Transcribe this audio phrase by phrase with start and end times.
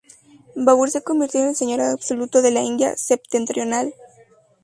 [0.55, 3.93] Babur se convirtió en el señor absoluto de la India septentrional.